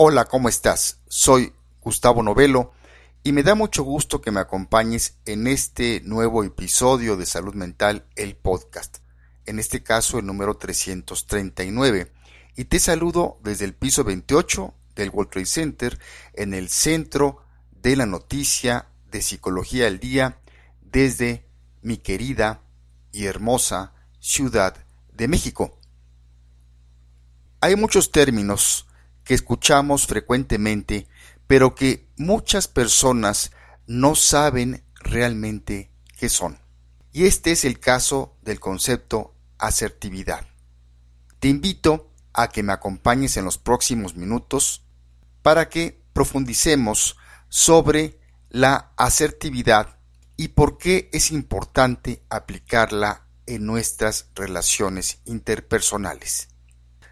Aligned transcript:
Hola, 0.00 0.26
¿cómo 0.26 0.48
estás? 0.48 1.00
Soy 1.08 1.52
Gustavo 1.80 2.22
Novelo 2.22 2.72
y 3.24 3.32
me 3.32 3.42
da 3.42 3.56
mucho 3.56 3.82
gusto 3.82 4.20
que 4.20 4.30
me 4.30 4.38
acompañes 4.38 5.16
en 5.24 5.48
este 5.48 6.02
nuevo 6.04 6.44
episodio 6.44 7.16
de 7.16 7.26
Salud 7.26 7.54
Mental, 7.54 8.06
el 8.14 8.36
podcast. 8.36 8.98
En 9.44 9.58
este 9.58 9.82
caso, 9.82 10.20
el 10.20 10.26
número 10.26 10.56
339. 10.56 12.12
Y 12.54 12.66
te 12.66 12.78
saludo 12.78 13.40
desde 13.42 13.64
el 13.64 13.74
piso 13.74 14.04
28 14.04 14.72
del 14.94 15.10
World 15.10 15.32
Trade 15.32 15.46
Center, 15.46 15.98
en 16.32 16.54
el 16.54 16.68
centro 16.68 17.42
de 17.72 17.96
la 17.96 18.06
noticia 18.06 18.86
de 19.10 19.20
Psicología 19.20 19.88
al 19.88 19.98
Día, 19.98 20.38
desde 20.80 21.44
mi 21.82 21.96
querida 21.96 22.60
y 23.10 23.24
hermosa 23.24 23.94
Ciudad 24.20 24.76
de 25.12 25.26
México. 25.26 25.76
Hay 27.60 27.74
muchos 27.74 28.12
términos 28.12 28.87
que 29.28 29.34
escuchamos 29.34 30.06
frecuentemente, 30.06 31.06
pero 31.46 31.74
que 31.74 32.08
muchas 32.16 32.66
personas 32.66 33.52
no 33.86 34.14
saben 34.14 34.82
realmente 34.94 35.90
qué 36.18 36.30
son. 36.30 36.58
Y 37.12 37.26
este 37.26 37.50
es 37.52 37.66
el 37.66 37.78
caso 37.78 38.38
del 38.40 38.58
concepto 38.58 39.34
asertividad. 39.58 40.46
Te 41.40 41.48
invito 41.48 42.10
a 42.32 42.48
que 42.48 42.62
me 42.62 42.72
acompañes 42.72 43.36
en 43.36 43.44
los 43.44 43.58
próximos 43.58 44.16
minutos 44.16 44.86
para 45.42 45.68
que 45.68 46.02
profundicemos 46.14 47.18
sobre 47.50 48.18
la 48.48 48.94
asertividad 48.96 49.98
y 50.38 50.48
por 50.48 50.78
qué 50.78 51.10
es 51.12 51.32
importante 51.32 52.24
aplicarla 52.30 53.26
en 53.44 53.66
nuestras 53.66 54.30
relaciones 54.34 55.20
interpersonales. 55.26 56.48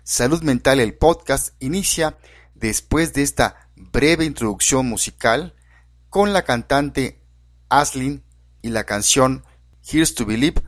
Salud 0.09 0.41
Mental, 0.42 0.78
el 0.78 0.95
podcast, 0.95 1.48
inicia 1.59 2.16
después 2.55 3.12
de 3.12 3.23
esta 3.23 3.69
breve 3.74 4.24
introducción 4.24 4.87
musical 4.87 5.56
con 6.10 6.32
la 6.32 6.45
cantante 6.45 7.21
Aslin 7.71 8.23
y 8.63 8.68
la 8.68 8.85
canción 8.85 9.45
Here's 9.85 10.15
to 10.15 10.24
Believe 10.24 10.63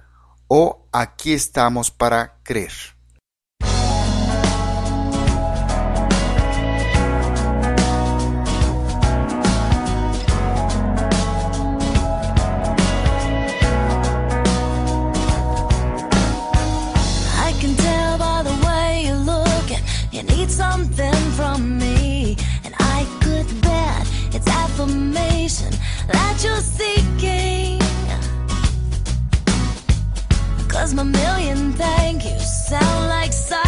o 0.48 0.89
Aquí 0.91 1.34
estamos 1.34 1.92
para 1.92 2.41
creer. 2.42 2.98
that 26.09 26.42
you're 26.45 26.56
seeking. 26.61 27.78
Cause 30.69 30.95
my 30.95 31.03
million 31.03 31.73
thank 31.73 32.25
you 32.25 32.39
sound 32.39 33.09
like 33.09 33.33
silence. 33.33 33.67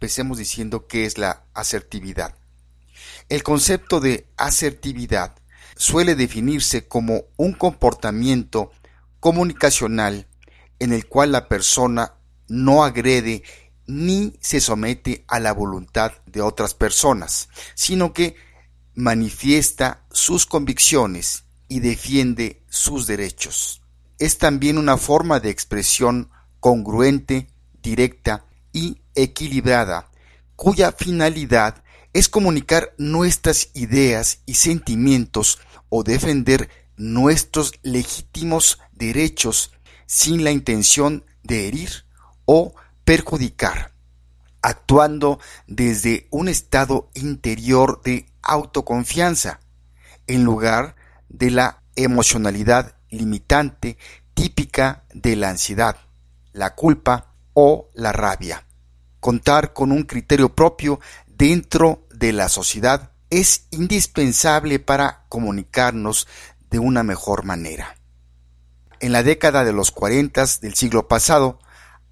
Empecemos 0.00 0.38
diciendo 0.38 0.86
qué 0.86 1.04
es 1.04 1.18
la 1.18 1.44
asertividad. 1.52 2.34
El 3.28 3.42
concepto 3.42 4.00
de 4.00 4.26
asertividad 4.38 5.36
suele 5.76 6.14
definirse 6.14 6.88
como 6.88 7.24
un 7.36 7.52
comportamiento 7.52 8.70
comunicacional 9.20 10.26
en 10.78 10.94
el 10.94 11.06
cual 11.06 11.32
la 11.32 11.48
persona 11.48 12.14
no 12.48 12.82
agrede 12.82 13.42
ni 13.86 14.38
se 14.40 14.62
somete 14.62 15.26
a 15.28 15.38
la 15.38 15.52
voluntad 15.52 16.12
de 16.24 16.40
otras 16.40 16.72
personas, 16.72 17.50
sino 17.74 18.14
que 18.14 18.36
manifiesta 18.94 20.06
sus 20.10 20.46
convicciones 20.46 21.44
y 21.68 21.80
defiende 21.80 22.64
sus 22.70 23.06
derechos. 23.06 23.82
Es 24.18 24.38
también 24.38 24.78
una 24.78 24.96
forma 24.96 25.40
de 25.40 25.50
expresión 25.50 26.30
congruente, 26.58 27.48
directa 27.82 28.46
y 28.72 29.00
equilibrada, 29.14 30.10
cuya 30.56 30.92
finalidad 30.92 31.82
es 32.12 32.28
comunicar 32.28 32.92
nuestras 32.98 33.70
ideas 33.74 34.40
y 34.46 34.54
sentimientos 34.54 35.58
o 35.88 36.02
defender 36.02 36.68
nuestros 36.96 37.72
legítimos 37.82 38.78
derechos 38.92 39.72
sin 40.06 40.44
la 40.44 40.50
intención 40.50 41.24
de 41.42 41.68
herir 41.68 42.04
o 42.44 42.74
perjudicar, 43.04 43.92
actuando 44.60 45.38
desde 45.66 46.26
un 46.30 46.48
estado 46.48 47.10
interior 47.14 48.02
de 48.02 48.26
autoconfianza, 48.42 49.60
en 50.26 50.44
lugar 50.44 50.96
de 51.28 51.50
la 51.50 51.82
emocionalidad 51.96 52.96
limitante 53.08 53.96
típica 54.34 55.04
de 55.14 55.36
la 55.36 55.50
ansiedad, 55.50 55.96
la 56.52 56.74
culpa 56.74 57.29
o 57.54 57.90
la 57.94 58.12
rabia. 58.12 58.66
Contar 59.20 59.72
con 59.72 59.92
un 59.92 60.04
criterio 60.04 60.54
propio 60.54 61.00
dentro 61.26 62.06
de 62.14 62.32
la 62.32 62.48
sociedad 62.48 63.12
es 63.30 63.66
indispensable 63.70 64.78
para 64.78 65.24
comunicarnos 65.28 66.26
de 66.70 66.78
una 66.78 67.02
mejor 67.02 67.44
manera. 67.44 67.96
En 69.00 69.12
la 69.12 69.22
década 69.22 69.64
de 69.64 69.72
los 69.72 69.90
40 69.90 70.44
del 70.60 70.74
siglo 70.74 71.08
pasado, 71.08 71.58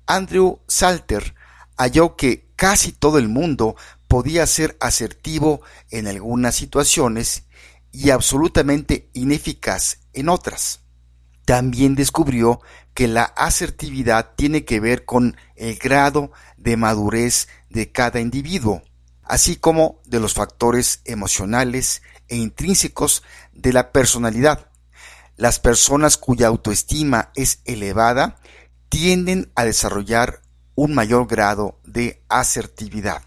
Andrew 0.06 0.60
Salter 0.66 1.34
halló 1.76 2.16
que 2.16 2.50
casi 2.56 2.92
todo 2.92 3.18
el 3.18 3.28
mundo 3.28 3.76
podía 4.08 4.46
ser 4.46 4.76
asertivo 4.80 5.60
en 5.90 6.08
algunas 6.08 6.54
situaciones 6.54 7.44
y 7.92 8.10
absolutamente 8.10 9.10
ineficaz 9.12 9.98
en 10.12 10.28
otras. 10.28 10.80
También 11.48 11.94
descubrió 11.94 12.60
que 12.92 13.08
la 13.08 13.22
asertividad 13.22 14.34
tiene 14.36 14.66
que 14.66 14.80
ver 14.80 15.06
con 15.06 15.34
el 15.56 15.78
grado 15.78 16.30
de 16.58 16.76
madurez 16.76 17.48
de 17.70 17.90
cada 17.90 18.20
individuo, 18.20 18.82
así 19.22 19.56
como 19.56 20.02
de 20.04 20.20
los 20.20 20.34
factores 20.34 21.00
emocionales 21.06 22.02
e 22.28 22.36
intrínsecos 22.36 23.22
de 23.54 23.72
la 23.72 23.92
personalidad. 23.92 24.70
Las 25.36 25.58
personas 25.58 26.18
cuya 26.18 26.48
autoestima 26.48 27.32
es 27.34 27.62
elevada 27.64 28.36
tienden 28.90 29.50
a 29.54 29.64
desarrollar 29.64 30.42
un 30.74 30.92
mayor 30.92 31.26
grado 31.26 31.80
de 31.82 32.22
asertividad. 32.28 33.22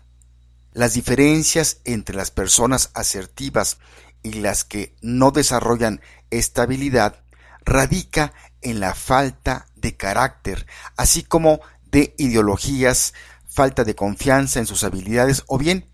Las 0.74 0.94
diferencias 0.94 1.82
entre 1.86 2.16
las 2.16 2.30
personas 2.30 2.92
asertivas 2.94 3.80
y 4.22 4.34
las 4.34 4.64
que 4.64 4.96
no 5.02 5.32
desarrollan 5.32 6.02
estabilidad 6.30 7.21
radica 7.62 8.34
en 8.62 8.80
la 8.80 8.94
falta 8.94 9.68
de 9.76 9.96
carácter, 9.96 10.68
así 10.98 11.24
como 11.24 11.62
de 11.86 12.16
ideologías, 12.18 13.14
falta 13.48 13.84
de 13.84 13.96
confianza 13.96 14.60
en 14.60 14.66
sus 14.66 14.84
habilidades 14.84 15.44
o 15.48 15.58
bien 15.58 15.90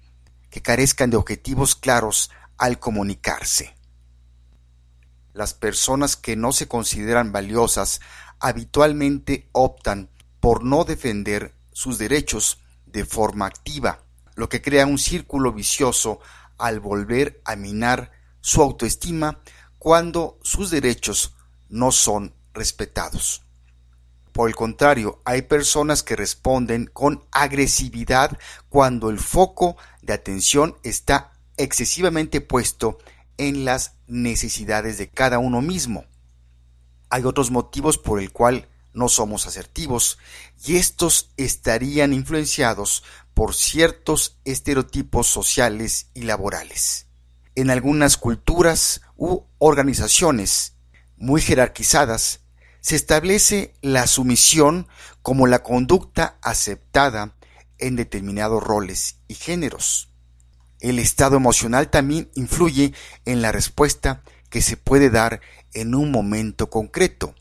que 0.50 0.61
carezcan 0.61 1.09
de 1.09 1.17
objetivos 1.17 1.75
claros 1.75 2.29
al 2.57 2.80
comunicarse. 2.80 3.75
Las 5.33 5.53
personas 5.53 6.15
que 6.15 6.36
no 6.36 6.51
se 6.51 6.68
consideran 6.68 7.31
valiosas 7.31 8.01
habitualmente 8.39 9.50
optan 9.51 10.09
por 10.39 10.63
no 10.63 10.83
defender 10.83 11.56
sus 11.71 11.97
derechos 11.97 12.59
de 12.86 13.06
forma 13.06 13.45
activa, 13.45 14.03
lo 14.36 14.50
que 14.50 14.62
crea 14.62 14.86
un 14.86 14.97
círculo 14.97 15.51
vicioso 15.53 16.19
al 16.57 16.80
volver 16.80 17.41
a 17.45 17.56
minar 17.56 18.12
su 18.41 18.62
autoestima 18.62 19.41
cuando 19.77 20.39
sus 20.41 20.71
derechos 20.71 21.36
no 21.69 21.91
son 21.91 22.33
respetados. 22.53 23.43
Por 24.31 24.49
el 24.49 24.55
contrario, 24.55 25.19
hay 25.25 25.41
personas 25.41 26.03
que 26.03 26.15
responden 26.15 26.85
con 26.93 27.25
agresividad 27.31 28.37
cuando 28.69 29.09
el 29.09 29.19
foco 29.19 29.77
de 30.03 30.13
atención 30.13 30.77
está 30.83 31.33
excesivamente 31.57 32.39
puesto 32.39 32.99
en 33.37 33.65
las 33.65 33.93
necesidades 34.05 34.97
de 34.97 35.09
cada 35.09 35.39
uno 35.39 35.61
mismo. 35.61 36.05
Hay 37.09 37.23
otros 37.23 37.51
motivos 37.51 37.97
por 37.97 38.19
el 38.19 38.31
cual 38.31 38.67
no 38.93 39.09
somos 39.09 39.47
asertivos 39.47 40.17
y 40.65 40.75
estos 40.75 41.31
estarían 41.37 42.13
influenciados 42.13 43.03
por 43.33 43.55
ciertos 43.55 44.39
estereotipos 44.45 45.27
sociales 45.27 46.09
y 46.13 46.23
laborales. 46.23 47.07
En 47.55 47.69
algunas 47.69 48.17
culturas 48.17 49.01
u 49.15 49.41
organizaciones 49.57 50.76
muy 51.17 51.41
jerarquizadas, 51.41 52.41
se 52.81 52.95
establece 52.95 53.73
la 53.81 54.07
sumisión 54.07 54.87
como 55.21 55.47
la 55.47 55.63
conducta 55.63 56.37
aceptada 56.41 57.35
en 57.79 57.95
determinados 57.95 58.63
roles 58.63 59.17
y 59.27 59.33
géneros. 59.35 60.09
El 60.79 60.99
estado 60.99 61.35
emocional 61.35 61.89
también 61.89 62.29
influye 62.35 62.93
en 63.25 63.41
la 63.41 63.51
respuesta 63.51 64.21
que 64.49 64.61
se 64.61 64.77
puede 64.77 65.09
dar 65.09 65.41
en 65.73 65.95
un 65.95 66.11
momento 66.11 66.69
concreto. 66.69 67.35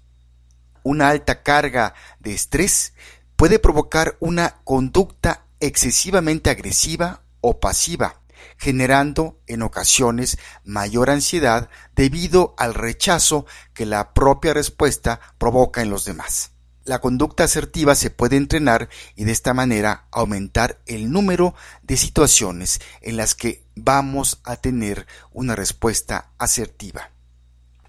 Una 0.82 1.10
alta 1.10 1.42
carga 1.42 1.94
de 2.18 2.32
estrés 2.32 2.94
puede 3.36 3.58
provocar 3.58 4.16
una 4.20 4.56
conducta 4.64 5.46
excesivamente 5.60 6.50
agresiva 6.50 7.22
o 7.40 7.60
pasiva, 7.60 8.20
generando 8.58 9.40
en 9.46 9.62
ocasiones 9.62 10.38
mayor 10.64 11.10
ansiedad 11.10 11.68
debido 11.94 12.54
al 12.58 12.74
rechazo 12.74 13.46
que 13.74 13.86
la 13.86 14.12
propia 14.14 14.54
respuesta 14.54 15.20
provoca 15.38 15.82
en 15.82 15.90
los 15.90 16.04
demás. 16.04 16.52
La 16.84 17.00
conducta 17.00 17.42
asertiva 17.42 17.96
se 17.96 18.10
puede 18.10 18.36
entrenar 18.36 18.88
y 19.16 19.24
de 19.24 19.32
esta 19.32 19.54
manera 19.54 20.06
aumentar 20.12 20.80
el 20.86 21.10
número 21.10 21.54
de 21.82 21.96
situaciones 21.96 22.80
en 23.00 23.16
las 23.16 23.34
que 23.34 23.64
vamos 23.74 24.40
a 24.44 24.56
tener 24.56 25.06
una 25.32 25.56
respuesta 25.56 26.30
asertiva. 26.38 27.10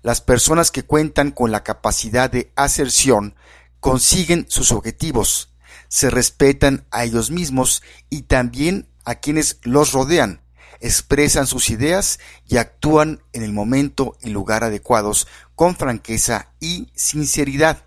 Las 0.01 0.21
personas 0.21 0.71
que 0.71 0.83
cuentan 0.83 1.30
con 1.30 1.51
la 1.51 1.63
capacidad 1.63 2.31
de 2.31 2.51
aserción 2.56 3.36
consiguen 3.80 4.48
sus 4.50 4.71
objetivos, 4.71 5.54
se 5.89 6.09
respetan 6.09 6.88
a 6.89 7.04
ellos 7.04 7.30
mismos 7.30 7.83
y 8.09 8.24
también 8.24 8.89
a 9.06 9.15
quienes 9.15 9.59
los 9.62 9.92
rodean, 9.92 10.42
expresan 10.79 11.47
sus 11.47 11.69
ideas 11.69 12.19
y 12.47 12.57
actúan 12.57 13.21
en 13.33 13.44
el 13.44 13.53
momento 13.53 14.18
y 14.21 14.29
lugar 14.29 14.63
adecuados 14.63 15.27
con 15.56 15.75
franqueza 15.75 16.50
y 16.59 16.91
sinceridad. 16.95 17.85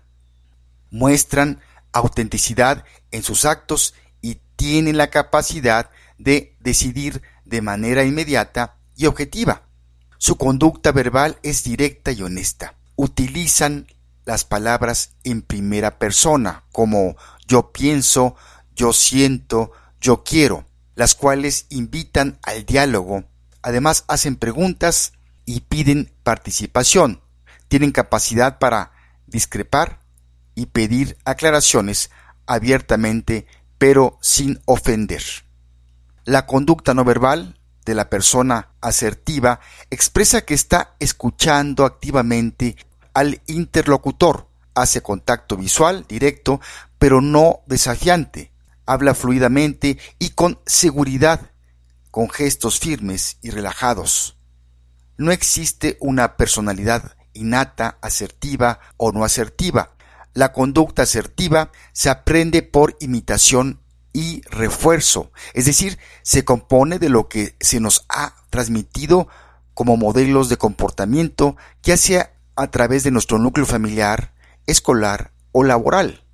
Muestran 0.89 1.61
autenticidad 1.93 2.83
en 3.11 3.23
sus 3.23 3.45
actos 3.45 3.93
y 4.21 4.39
tienen 4.55 4.97
la 4.97 5.09
capacidad 5.09 5.89
de 6.17 6.55
decidir 6.59 7.21
de 7.45 7.61
manera 7.61 8.03
inmediata 8.03 8.77
y 8.95 9.05
objetiva. 9.05 9.63
Su 10.17 10.37
conducta 10.37 10.91
verbal 10.91 11.39
es 11.43 11.63
directa 11.63 12.11
y 12.11 12.21
honesta. 12.21 12.75
Utilizan 12.95 13.87
las 14.25 14.45
palabras 14.45 15.15
en 15.23 15.41
primera 15.41 15.97
persona, 15.97 16.63
como 16.71 17.15
yo 17.47 17.71
pienso, 17.71 18.35
yo 18.75 18.93
siento, 18.93 19.71
yo 19.99 20.23
quiero, 20.23 20.65
las 21.01 21.15
cuales 21.15 21.65
invitan 21.69 22.37
al 22.43 22.63
diálogo. 22.63 23.23
Además 23.63 24.05
hacen 24.07 24.35
preguntas 24.35 25.13
y 25.47 25.61
piden 25.61 26.13
participación. 26.21 27.21
Tienen 27.69 27.91
capacidad 27.91 28.59
para 28.59 28.91
discrepar 29.25 30.01
y 30.53 30.67
pedir 30.67 31.17
aclaraciones 31.25 32.11
abiertamente, 32.45 33.47
pero 33.79 34.19
sin 34.21 34.61
ofender. 34.65 35.23
La 36.23 36.45
conducta 36.45 36.93
no 36.93 37.03
verbal 37.03 37.57
de 37.83 37.95
la 37.95 38.07
persona 38.07 38.69
asertiva 38.79 39.59
expresa 39.89 40.41
que 40.41 40.53
está 40.53 40.93
escuchando 40.99 41.85
activamente 41.85 42.75
al 43.15 43.41
interlocutor, 43.47 44.49
hace 44.75 45.01
contacto 45.01 45.57
visual 45.57 46.05
directo, 46.07 46.61
pero 46.99 47.21
no 47.21 47.61
desafiante, 47.65 48.50
habla 48.91 49.13
fluidamente 49.13 49.97
y 50.19 50.31
con 50.31 50.59
seguridad, 50.65 51.51
con 52.11 52.29
gestos 52.29 52.79
firmes 52.79 53.37
y 53.41 53.49
relajados. 53.49 54.37
No 55.17 55.31
existe 55.31 55.97
una 56.01 56.35
personalidad 56.35 57.15
innata, 57.33 57.97
asertiva 58.01 58.79
o 58.97 59.13
no 59.13 59.23
asertiva. 59.23 59.95
La 60.33 60.51
conducta 60.51 61.03
asertiva 61.03 61.71
se 61.93 62.09
aprende 62.09 62.63
por 62.63 62.97
imitación 62.99 63.79
y 64.13 64.41
refuerzo, 64.49 65.31
es 65.53 65.65
decir, 65.65 65.97
se 66.21 66.43
compone 66.43 66.99
de 66.99 67.07
lo 67.07 67.29
que 67.29 67.55
se 67.61 67.79
nos 67.79 68.05
ha 68.09 68.35
transmitido 68.49 69.29
como 69.73 69.95
modelos 69.95 70.49
de 70.49 70.57
comportamiento, 70.57 71.55
ya 71.81 71.95
sea 71.95 72.33
a 72.57 72.67
través 72.67 73.05
de 73.05 73.11
nuestro 73.11 73.39
núcleo 73.39 73.65
familiar, 73.65 74.33
escolar 74.67 75.31
o 75.53 75.63
laboral. 75.63 76.25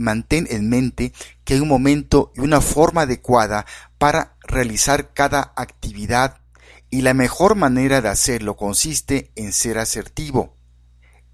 Mantén 0.00 0.46
en 0.50 0.68
mente 0.68 1.12
que 1.44 1.54
hay 1.54 1.60
un 1.60 1.68
momento 1.68 2.32
y 2.34 2.40
una 2.40 2.62
forma 2.62 3.02
adecuada 3.02 3.66
para 3.98 4.36
realizar 4.42 5.12
cada 5.12 5.52
actividad 5.56 6.40
y 6.88 7.02
la 7.02 7.12
mejor 7.12 7.54
manera 7.54 8.00
de 8.00 8.08
hacerlo 8.08 8.56
consiste 8.56 9.30
en 9.36 9.52
ser 9.52 9.78
asertivo. 9.78 10.56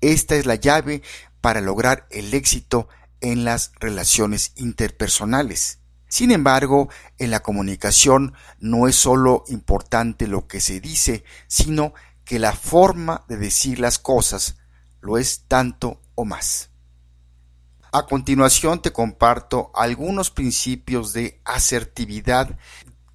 Esta 0.01 0.35
es 0.35 0.47
la 0.47 0.57
llave 0.57 1.03
para 1.41 1.61
lograr 1.61 2.09
el 2.11 2.35
éxito 2.35 2.89
en 3.21 3.45
las 3.45 3.71
relaciones 3.79 4.53
interpersonales. 4.57 5.79
Sin 6.09 6.33
embargo, 6.33 6.89
en 7.19 7.31
la 7.31 7.45
comunicación 7.45 8.35
no 8.59 8.89
es 8.89 8.97
sólo 8.97 9.45
importante 9.49 10.27
lo 10.27 10.49
que 10.49 10.61
se 10.61 10.81
dice, 10.81 11.25
sino 11.47 11.95
que 12.25 12.41
la 12.41 12.53
forma 12.53 13.25
de 13.29 13.37
decir 13.37 13.79
las 13.79 14.01
cosas 14.01 14.57
lo 15.01 15.19
es 15.19 15.45
tanto 15.47 16.03
o 16.17 16.25
más. 16.25 16.71
A 17.93 18.07
continuación 18.07 18.83
te 18.83 18.93
comparto 18.93 19.71
algunos 19.75 20.31
principios 20.31 21.13
de 21.13 21.41
asertividad 21.45 22.59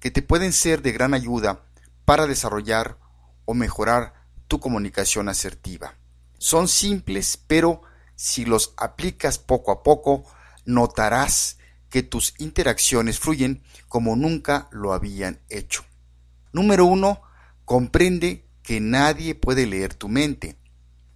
que 0.00 0.10
te 0.10 0.22
pueden 0.22 0.52
ser 0.52 0.82
de 0.82 0.92
gran 0.92 1.14
ayuda 1.14 1.64
para 2.04 2.26
desarrollar 2.26 2.98
o 3.44 3.54
mejorar 3.54 4.14
tu 4.48 4.60
comunicación 4.60 5.28
asertiva. 5.28 5.94
Son 6.38 6.68
simples, 6.68 7.38
pero 7.46 7.82
si 8.16 8.44
los 8.44 8.74
aplicas 8.76 9.38
poco 9.38 9.72
a 9.72 9.82
poco, 9.82 10.24
notarás 10.64 11.58
que 11.88 12.02
tus 12.02 12.34
interacciones 12.38 13.18
fluyen 13.18 13.62
como 13.88 14.16
nunca 14.16 14.68
lo 14.72 14.92
habían 14.92 15.40
hecho. 15.48 15.84
Número 16.52 16.86
uno, 16.86 17.22
comprende 17.64 18.48
que 18.62 18.80
nadie 18.80 19.34
puede 19.34 19.66
leer 19.66 19.94
tu 19.94 20.08
mente. 20.08 20.56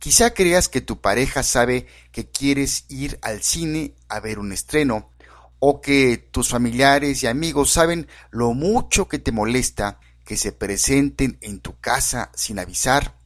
Quizá 0.07 0.35
creas 0.35 0.69
que 0.69 0.81
tu 0.81 1.01
pareja 1.01 1.43
sabe 1.43 1.89
que 2.13 2.31
quieres 2.31 2.85
ir 2.89 3.19
al 3.23 3.43
cine 3.43 3.97
a 4.09 4.21
ver 4.21 4.39
un 4.39 4.53
estreno, 4.53 5.11
o 5.59 5.81
que 5.81 6.17
tus 6.31 6.51
familiares 6.51 7.25
y 7.25 7.27
amigos 7.27 7.73
saben 7.73 8.07
lo 8.31 8.55
mucho 8.55 9.09
que 9.09 9.19
te 9.19 9.33
molesta 9.33 9.99
que 10.25 10.37
se 10.37 10.53
presenten 10.53 11.39
en 11.41 11.59
tu 11.59 11.81
casa 11.81 12.31
sin 12.37 12.61
avisar, 12.61 13.17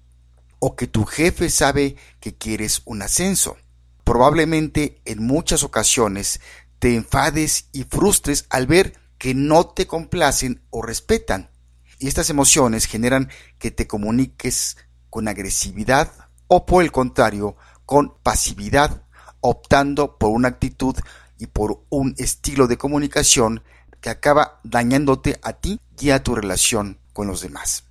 o 0.58 0.75
que 0.75 0.87
tu 0.87 1.04
jefe 1.04 1.50
sabe 1.50 1.96
que 2.18 2.38
quieres 2.38 2.80
un 2.87 3.02
ascenso. 3.02 3.58
Probablemente 4.02 5.02
en 5.04 5.22
muchas 5.22 5.64
ocasiones 5.64 6.40
te 6.78 6.94
enfades 6.94 7.66
y 7.72 7.84
frustres 7.84 8.46
al 8.49 8.66
ver 8.66 8.99
que 9.18 9.34
no 9.34 9.66
te 9.66 9.87
complacen 9.87 10.62
o 10.70 10.80
respetan. 10.80 11.50
Y 11.99 12.08
estas 12.08 12.30
emociones 12.30 12.87
generan 12.87 13.28
que 13.58 13.70
te 13.70 13.87
comuniques 13.87 14.78
con 15.10 15.28
agresividad 15.28 16.29
o 16.52 16.66
por 16.66 16.83
el 16.83 16.90
contrario, 16.90 17.57
con 17.87 18.12
pasividad, 18.25 19.04
optando 19.38 20.19
por 20.19 20.30
una 20.30 20.49
actitud 20.49 20.97
y 21.38 21.47
por 21.47 21.85
un 21.90 22.16
estilo 22.19 22.66
de 22.66 22.76
comunicación 22.76 23.62
que 24.00 24.11
acaba 24.11 24.61
dañándote 24.64 25.38
a 25.45 25.52
ti 25.52 25.80
y 26.00 26.11
a 26.11 26.25
tu 26.25 26.35
relación 26.35 26.99
con 27.12 27.28
los 27.28 27.40
demás. 27.40 27.85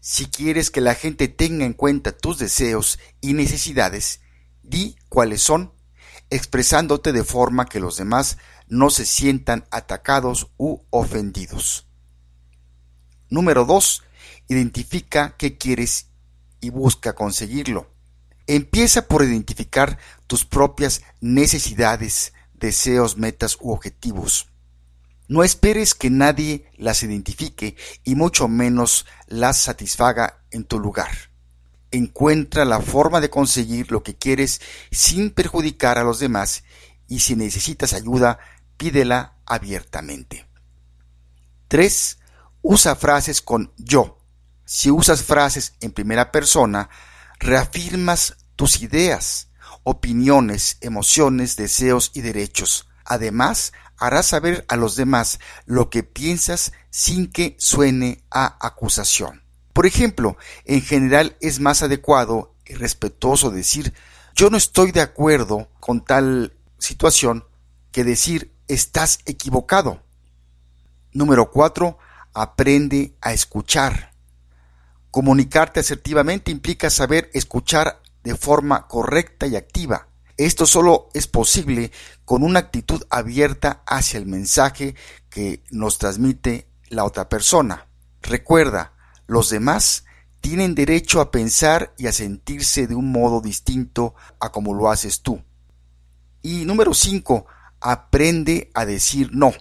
Si 0.00 0.26
quieres 0.26 0.70
que 0.70 0.82
la 0.82 0.94
gente 0.94 1.28
tenga 1.28 1.64
en 1.64 1.72
cuenta 1.72 2.12
tus 2.12 2.38
deseos 2.38 2.98
y 3.22 3.32
necesidades, 3.32 4.20
di 4.62 4.96
cuáles 5.08 5.40
son 5.40 5.72
expresándote 6.28 7.12
de 7.12 7.24
forma 7.24 7.64
que 7.64 7.80
los 7.80 7.96
demás 7.96 8.36
no 8.68 8.90
se 8.90 9.06
sientan 9.06 9.64
atacados 9.70 10.48
u 10.58 10.80
ofendidos. 10.90 11.86
Número 13.30 13.64
2. 13.64 14.02
Identifica 14.48 15.36
qué 15.38 15.56
quieres 15.56 16.07
y 16.60 16.70
busca 16.70 17.14
conseguirlo. 17.14 17.90
Empieza 18.46 19.06
por 19.08 19.22
identificar 19.22 19.98
tus 20.26 20.44
propias 20.44 21.02
necesidades, 21.20 22.32
deseos, 22.54 23.16
metas 23.16 23.58
u 23.60 23.72
objetivos. 23.72 24.48
No 25.28 25.44
esperes 25.44 25.94
que 25.94 26.08
nadie 26.08 26.70
las 26.76 27.02
identifique 27.02 27.76
y 28.04 28.14
mucho 28.14 28.48
menos 28.48 29.04
las 29.26 29.58
satisfaga 29.58 30.42
en 30.50 30.64
tu 30.64 30.78
lugar. 30.78 31.10
Encuentra 31.90 32.64
la 32.64 32.80
forma 32.80 33.20
de 33.20 33.28
conseguir 33.28 33.92
lo 33.92 34.02
que 34.02 34.16
quieres 34.16 34.60
sin 34.90 35.30
perjudicar 35.30 35.98
a 35.98 36.04
los 36.04 36.18
demás 36.18 36.64
y 37.06 37.20
si 37.20 37.36
necesitas 37.36 37.92
ayuda, 37.92 38.38
pídela 38.78 39.36
abiertamente. 39.44 40.46
3. 41.68 42.18
Usa 42.62 42.96
frases 42.96 43.42
con 43.42 43.72
yo. 43.76 44.17
Si 44.70 44.90
usas 44.90 45.22
frases 45.22 45.72
en 45.80 45.92
primera 45.92 46.30
persona, 46.30 46.90
reafirmas 47.38 48.36
tus 48.54 48.82
ideas, 48.82 49.48
opiniones, 49.82 50.76
emociones, 50.82 51.56
deseos 51.56 52.10
y 52.12 52.20
derechos. 52.20 52.86
Además, 53.06 53.72
harás 53.96 54.26
saber 54.26 54.66
a 54.68 54.76
los 54.76 54.94
demás 54.94 55.40
lo 55.64 55.88
que 55.88 56.02
piensas 56.02 56.72
sin 56.90 57.32
que 57.32 57.56
suene 57.58 58.22
a 58.30 58.58
acusación. 58.60 59.42
Por 59.72 59.86
ejemplo, 59.86 60.36
en 60.66 60.82
general 60.82 61.38
es 61.40 61.60
más 61.60 61.80
adecuado 61.80 62.54
y 62.66 62.74
respetuoso 62.74 63.50
decir 63.50 63.94
yo 64.34 64.50
no 64.50 64.58
estoy 64.58 64.92
de 64.92 65.00
acuerdo 65.00 65.70
con 65.80 66.04
tal 66.04 66.52
situación 66.78 67.46
que 67.90 68.04
decir 68.04 68.52
estás 68.68 69.20
equivocado. 69.24 70.02
Número 71.12 71.50
4. 71.50 71.96
Aprende 72.34 73.16
a 73.22 73.32
escuchar. 73.32 74.07
Comunicarte 75.10 75.80
asertivamente 75.80 76.50
implica 76.50 76.90
saber 76.90 77.30
escuchar 77.32 78.02
de 78.24 78.36
forma 78.36 78.86
correcta 78.86 79.46
y 79.46 79.56
activa. 79.56 80.08
Esto 80.36 80.66
solo 80.66 81.08
es 81.14 81.26
posible 81.26 81.90
con 82.24 82.42
una 82.42 82.60
actitud 82.60 83.02
abierta 83.10 83.82
hacia 83.86 84.18
el 84.18 84.26
mensaje 84.26 84.94
que 85.30 85.64
nos 85.70 85.98
transmite 85.98 86.68
la 86.88 87.04
otra 87.04 87.28
persona. 87.28 87.88
Recuerda, 88.22 88.92
los 89.26 89.50
demás 89.50 90.04
tienen 90.40 90.74
derecho 90.74 91.20
a 91.20 91.30
pensar 91.30 91.94
y 91.96 92.06
a 92.06 92.12
sentirse 92.12 92.86
de 92.86 92.94
un 92.94 93.10
modo 93.10 93.40
distinto 93.40 94.14
a 94.38 94.52
como 94.52 94.74
lo 94.74 94.90
haces 94.90 95.22
tú. 95.22 95.42
Y 96.42 96.66
número 96.66 96.94
5, 96.94 97.46
aprende 97.80 98.70
a 98.74 98.84
decir 98.84 99.30
no. 99.32 99.52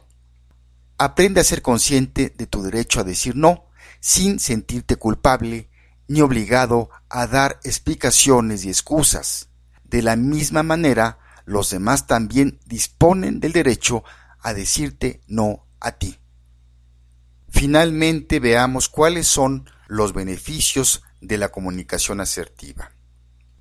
Aprende 0.98 1.42
a 1.42 1.46
ser 1.46 1.62
consciente 1.62 2.34
de 2.36 2.48
tu 2.48 2.62
derecho 2.62 3.00
a 3.00 3.04
decir 3.04 3.36
no 3.36 3.67
sin 4.08 4.40
sentirte 4.40 4.96
culpable 4.96 5.70
ni 6.08 6.22
obligado 6.22 6.90
a 7.10 7.28
dar 7.28 7.60
explicaciones 7.66 8.64
y 8.64 8.70
excusas. 8.70 9.50
De 9.84 10.02
la 10.02 10.16
misma 10.16 10.64
manera, 10.64 11.20
los 11.44 11.72
demás 11.72 12.08
también 12.08 12.58
disponen 12.66 13.42
del 13.42 13.52
derecho 13.52 14.06
a 14.40 14.54
decirte 14.54 15.20
no 15.28 15.68
a 15.82 15.92
ti. 15.92 16.20
Finalmente 17.50 18.40
veamos 18.40 18.88
cuáles 18.88 19.28
son 19.28 19.70
los 19.88 20.14
beneficios 20.14 21.04
de 21.20 21.38
la 21.38 21.50
comunicación 21.50 22.22
asertiva. 22.22 22.92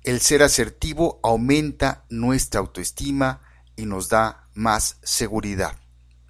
El 0.01 0.21
ser 0.21 0.43
asertivo 0.43 1.19
aumenta 1.23 2.05
nuestra 2.09 2.61
autoestima 2.61 3.41
y 3.75 3.85
nos 3.85 4.07
da 4.07 4.47
más 4.53 4.95
seguridad. 5.03 5.75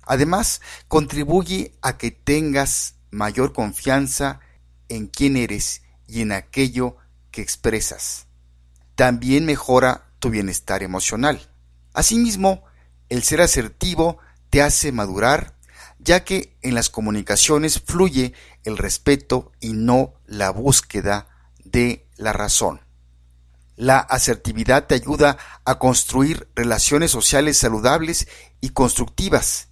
Además, 0.08 0.60
contribuye 0.88 1.78
a 1.84 2.00
que 2.00 2.10
tengas 2.10 2.97
mayor 3.12 3.54
confianza 3.54 4.40
en 4.90 5.08
quién 5.08 5.38
eres 5.38 5.82
y 6.08 6.22
en 6.22 6.32
aquello 6.32 6.98
que 7.32 7.42
expresas. 7.42 8.28
También 8.96 9.46
mejora 9.46 10.10
tu 10.20 10.30
bienestar 10.30 10.84
emocional. 10.84 11.50
Asimismo, 11.94 12.64
el 13.10 13.24
ser 13.24 13.42
asertivo 13.42 14.18
te 14.50 14.62
hace 14.62 14.92
madurar 14.92 15.58
ya 16.00 16.24
que 16.24 16.58
en 16.62 16.76
las 16.76 16.90
comunicaciones 16.90 17.82
fluye 17.82 18.34
el 18.64 18.78
respeto 18.78 19.52
y 19.60 19.74
no 19.74 20.14
la 20.26 20.52
búsqueda 20.52 21.28
de 21.64 22.08
la 22.16 22.34
razón. 22.34 22.82
La 23.76 24.00
asertividad 24.00 24.88
te 24.88 24.96
ayuda 24.96 25.38
a 25.66 25.78
construir 25.80 26.48
relaciones 26.56 27.12
sociales 27.12 27.58
saludables 27.58 28.28
y 28.62 28.70
constructivas 28.70 29.67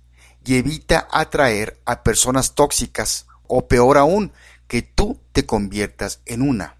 y 0.45 0.55
evita 0.55 1.07
atraer 1.11 1.81
a 1.85 2.03
personas 2.03 2.53
tóxicas 2.53 3.25
o 3.47 3.67
peor 3.67 3.97
aún, 3.97 4.31
que 4.67 4.81
tú 4.81 5.19
te 5.31 5.45
conviertas 5.45 6.21
en 6.25 6.41
una. 6.41 6.77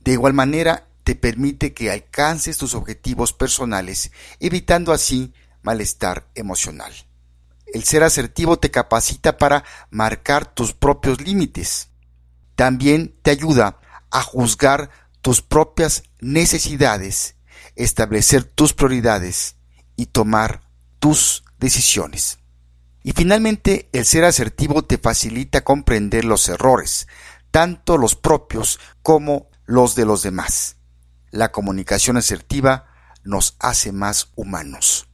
De 0.00 0.12
igual 0.12 0.32
manera, 0.32 0.86
te 1.04 1.14
permite 1.14 1.72
que 1.72 1.90
alcances 1.90 2.56
tus 2.56 2.74
objetivos 2.74 3.32
personales, 3.32 4.10
evitando 4.38 4.92
así 4.92 5.32
malestar 5.62 6.26
emocional. 6.34 6.92
El 7.72 7.84
ser 7.84 8.02
asertivo 8.02 8.58
te 8.58 8.70
capacita 8.70 9.36
para 9.36 9.64
marcar 9.90 10.46
tus 10.52 10.72
propios 10.72 11.20
límites. 11.20 11.88
También 12.56 13.14
te 13.22 13.30
ayuda 13.30 13.78
a 14.10 14.22
juzgar 14.22 14.90
tus 15.20 15.42
propias 15.42 16.02
necesidades, 16.20 17.36
establecer 17.76 18.44
tus 18.44 18.72
prioridades 18.72 19.56
y 19.96 20.06
tomar 20.06 20.62
tus 20.98 21.44
decisiones. 21.60 22.38
Y 23.02 23.12
finalmente, 23.12 23.88
el 23.92 24.04
ser 24.04 24.24
asertivo 24.24 24.84
te 24.84 24.98
facilita 24.98 25.62
comprender 25.62 26.24
los 26.24 26.48
errores, 26.48 27.06
tanto 27.50 27.96
los 27.96 28.16
propios 28.16 28.80
como 29.02 29.48
los 29.64 29.94
de 29.94 30.04
los 30.04 30.22
demás. 30.22 30.76
La 31.30 31.52
comunicación 31.52 32.16
asertiva 32.16 32.86
nos 33.22 33.56
hace 33.58 33.92
más 33.92 34.32
humanos. 34.34 35.06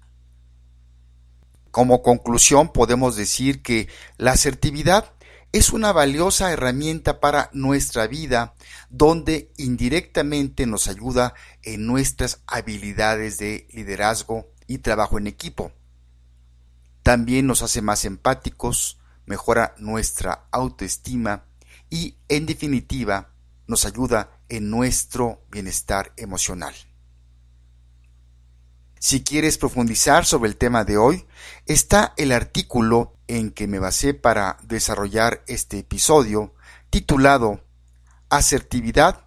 Como 1.70 2.02
conclusión 2.02 2.72
podemos 2.72 3.16
decir 3.16 3.62
que 3.62 3.88
la 4.16 4.32
asertividad 4.32 5.12
es 5.52 5.70
una 5.70 5.92
valiosa 5.92 6.52
herramienta 6.52 7.20
para 7.20 7.50
nuestra 7.52 8.06
vida 8.06 8.54
donde 8.90 9.52
indirectamente 9.56 10.66
nos 10.66 10.88
ayuda 10.88 11.34
en 11.62 11.86
nuestras 11.86 12.40
habilidades 12.46 13.38
de 13.38 13.68
liderazgo 13.72 14.48
y 14.66 14.78
trabajo 14.78 15.18
en 15.18 15.26
equipo. 15.26 15.72
También 17.06 17.46
nos 17.46 17.62
hace 17.62 17.82
más 17.82 18.04
empáticos, 18.04 18.98
mejora 19.26 19.76
nuestra 19.78 20.48
autoestima 20.50 21.44
y, 21.88 22.16
en 22.28 22.46
definitiva, 22.46 23.30
nos 23.68 23.84
ayuda 23.84 24.40
en 24.48 24.70
nuestro 24.70 25.44
bienestar 25.48 26.12
emocional. 26.16 26.74
Si 28.98 29.22
quieres 29.22 29.56
profundizar 29.56 30.24
sobre 30.24 30.48
el 30.48 30.56
tema 30.56 30.82
de 30.82 30.96
hoy, 30.96 31.24
está 31.66 32.12
el 32.16 32.32
artículo 32.32 33.14
en 33.28 33.52
que 33.52 33.68
me 33.68 33.78
basé 33.78 34.12
para 34.12 34.58
desarrollar 34.64 35.44
este 35.46 35.78
episodio, 35.78 36.54
titulado 36.90 37.60
Asertividad, 38.30 39.26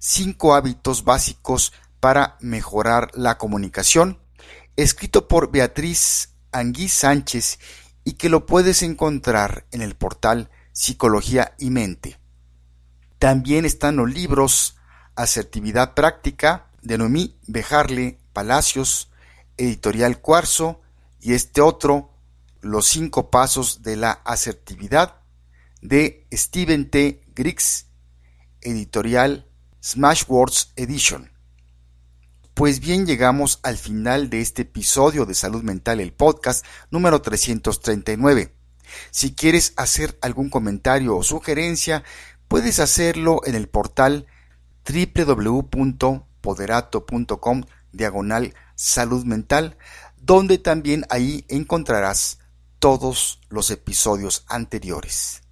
cinco 0.00 0.56
hábitos 0.56 1.04
básicos 1.04 1.72
para 2.00 2.36
mejorar 2.40 3.12
la 3.14 3.38
comunicación, 3.38 4.18
escrito 4.74 5.28
por 5.28 5.52
Beatriz 5.52 6.29
Anguí 6.52 6.88
Sánchez 6.88 7.58
y 8.04 8.14
que 8.14 8.28
lo 8.28 8.46
puedes 8.46 8.82
encontrar 8.82 9.66
en 9.70 9.82
el 9.82 9.94
portal 9.94 10.50
Psicología 10.72 11.54
y 11.58 11.70
Mente. 11.70 12.18
También 13.18 13.64
están 13.64 13.96
los 13.96 14.10
libros 14.12 14.76
Asertividad 15.14 15.94
Práctica 15.94 16.70
de 16.82 16.98
Noemí 16.98 17.36
Bejarle 17.46 18.18
Palacios, 18.32 19.10
Editorial 19.56 20.20
Cuarzo, 20.20 20.80
y 21.20 21.34
este 21.34 21.60
otro, 21.60 22.14
Los 22.62 22.86
cinco 22.88 23.30
pasos 23.30 23.82
de 23.82 23.96
la 23.96 24.12
asertividad, 24.24 25.16
de 25.80 26.26
Steven 26.32 26.90
T. 26.90 27.22
Griggs, 27.34 27.86
Editorial 28.60 29.46
Smashwords 29.82 30.72
Edition. 30.76 31.29
Pues 32.60 32.80
bien, 32.80 33.06
llegamos 33.06 33.58
al 33.62 33.78
final 33.78 34.28
de 34.28 34.42
este 34.42 34.60
episodio 34.62 35.24
de 35.24 35.32
Salud 35.32 35.62
Mental, 35.62 35.98
el 35.98 36.12
podcast 36.12 36.62
número 36.90 37.22
339. 37.22 38.54
Si 39.10 39.34
quieres 39.34 39.72
hacer 39.76 40.18
algún 40.20 40.50
comentario 40.50 41.16
o 41.16 41.22
sugerencia, 41.22 42.04
puedes 42.48 42.78
hacerlo 42.78 43.40
en 43.46 43.54
el 43.54 43.66
portal 43.66 44.26
www.poderato.com 44.86 47.62
diagonal 47.92 48.54
salud 48.74 49.24
mental, 49.24 49.78
donde 50.18 50.58
también 50.58 51.06
ahí 51.08 51.46
encontrarás 51.48 52.40
todos 52.78 53.40
los 53.48 53.70
episodios 53.70 54.44
anteriores. 54.48 55.44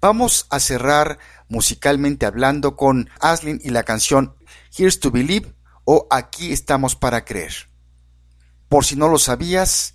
Vamos 0.00 0.46
a 0.48 0.60
cerrar 0.60 1.18
musicalmente 1.50 2.24
hablando 2.24 2.74
con 2.74 3.10
Aslin 3.20 3.60
y 3.62 3.68
la 3.68 3.82
canción 3.82 4.34
Here's 4.74 4.98
to 5.00 5.10
Believe 5.10 5.55
o 5.86 6.06
Aquí 6.10 6.52
estamos 6.52 6.94
para 6.94 7.24
creer. 7.24 7.54
Por 8.68 8.84
si 8.84 8.96
no 8.96 9.08
lo 9.08 9.18
sabías, 9.18 9.94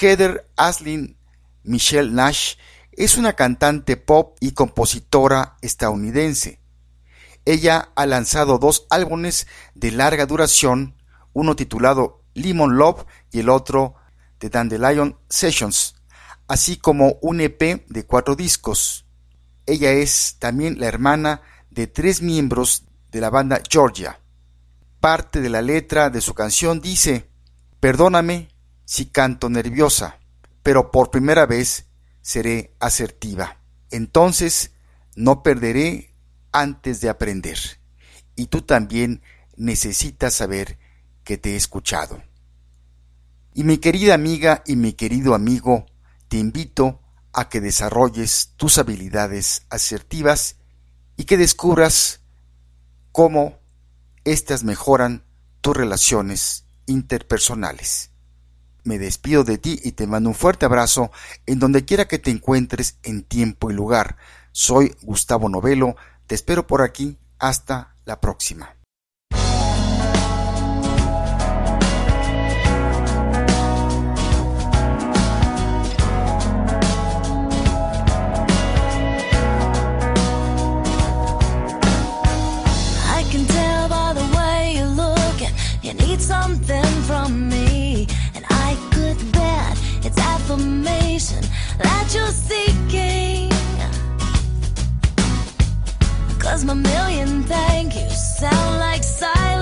Heather 0.00 0.50
Aslin 0.56 1.18
Michelle 1.64 2.10
Nash 2.10 2.54
es 2.92 3.18
una 3.18 3.34
cantante 3.34 3.96
pop 3.98 4.38
y 4.40 4.52
compositora 4.52 5.58
estadounidense. 5.60 6.60
Ella 7.44 7.90
ha 7.96 8.06
lanzado 8.06 8.58
dos 8.58 8.86
álbumes 8.88 9.46
de 9.74 9.90
larga 9.90 10.24
duración 10.24 10.94
uno 11.34 11.56
titulado 11.56 12.22
Lemon 12.34 12.78
Love 12.78 13.04
y 13.32 13.40
el 13.40 13.48
otro 13.48 13.96
The 14.38 14.50
Dandelion 14.50 15.18
Sessions, 15.28 15.96
así 16.46 16.76
como 16.76 17.18
un 17.20 17.40
EP 17.40 17.86
de 17.88 18.06
cuatro 18.06 18.36
discos. 18.36 19.04
Ella 19.66 19.90
es 19.90 20.36
también 20.38 20.78
la 20.78 20.86
hermana 20.86 21.42
de 21.70 21.88
tres 21.88 22.22
miembros 22.22 22.84
de 23.10 23.20
la 23.20 23.30
banda 23.30 23.60
Georgia. 23.68 24.20
Parte 25.04 25.42
de 25.42 25.50
la 25.50 25.60
letra 25.60 26.08
de 26.08 26.22
su 26.22 26.32
canción 26.32 26.80
dice, 26.80 27.28
Perdóname 27.78 28.48
si 28.86 29.04
canto 29.04 29.50
nerviosa, 29.50 30.18
pero 30.62 30.90
por 30.90 31.10
primera 31.10 31.44
vez 31.44 31.88
seré 32.22 32.74
asertiva. 32.80 33.58
Entonces 33.90 34.72
no 35.14 35.42
perderé 35.42 36.14
antes 36.52 37.02
de 37.02 37.10
aprender. 37.10 37.58
Y 38.34 38.46
tú 38.46 38.62
también 38.62 39.20
necesitas 39.58 40.32
saber 40.32 40.78
que 41.22 41.36
te 41.36 41.52
he 41.52 41.56
escuchado. 41.56 42.22
Y 43.52 43.64
mi 43.64 43.76
querida 43.76 44.14
amiga 44.14 44.62
y 44.64 44.76
mi 44.76 44.94
querido 44.94 45.34
amigo, 45.34 45.84
te 46.28 46.38
invito 46.38 47.02
a 47.34 47.50
que 47.50 47.60
desarrolles 47.60 48.54
tus 48.56 48.78
habilidades 48.78 49.66
asertivas 49.68 50.56
y 51.18 51.24
que 51.24 51.36
descubras 51.36 52.22
cómo 53.12 53.62
éstas 54.24 54.64
mejoran 54.64 55.24
tus 55.60 55.76
relaciones 55.76 56.66
interpersonales. 56.86 58.10
Me 58.82 58.98
despido 58.98 59.44
de 59.44 59.56
ti 59.56 59.80
y 59.82 59.92
te 59.92 60.06
mando 60.06 60.28
un 60.28 60.34
fuerte 60.34 60.66
abrazo 60.66 61.10
en 61.46 61.58
donde 61.58 61.84
quiera 61.84 62.06
que 62.06 62.18
te 62.18 62.30
encuentres 62.30 62.98
en 63.02 63.22
tiempo 63.22 63.70
y 63.70 63.74
lugar. 63.74 64.16
Soy 64.52 64.94
Gustavo 65.02 65.48
Novelo, 65.48 65.96
te 66.26 66.34
espero 66.34 66.66
por 66.66 66.82
aquí. 66.82 67.18
Hasta 67.38 67.96
la 68.04 68.20
próxima. 68.20 68.76
That 91.78 92.12
you're 92.14 92.26
seeking. 92.28 93.50
Cause 96.38 96.64
my 96.64 96.74
million 96.74 97.42
thank 97.44 97.94
yous 97.94 98.38
sound 98.38 98.78
like 98.78 99.02
silence 99.02 99.53